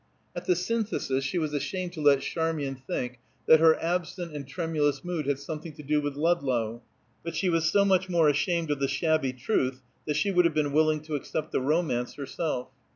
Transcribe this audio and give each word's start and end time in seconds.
At 0.35 0.45
the 0.45 0.55
Synthesis 0.55 1.23
she 1.23 1.37
was 1.37 1.53
ashamed 1.53 1.93
to 1.93 2.01
let 2.01 2.21
Charmian 2.21 2.73
think 2.73 3.19
that 3.45 3.59
her 3.59 3.79
absent 3.79 4.33
and 4.35 4.47
tremulous 4.47 5.03
mood 5.03 5.27
had 5.27 5.37
something 5.37 5.73
to 5.73 5.83
do 5.83 6.01
with 6.01 6.15
Ludlow; 6.15 6.81
but 7.23 7.35
she 7.35 7.49
was 7.49 7.69
so 7.71 7.85
much 7.85 8.09
more 8.09 8.27
ashamed 8.27 8.71
of 8.71 8.79
the 8.79 8.87
shabby 8.87 9.31
truth 9.31 9.83
that 10.07 10.15
she 10.15 10.31
would 10.31 10.45
have 10.45 10.55
been 10.55 10.73
willing 10.73 11.01
to 11.01 11.13
accept 11.13 11.51
the 11.51 11.61
romance 11.61 12.15
herself. 12.15 12.69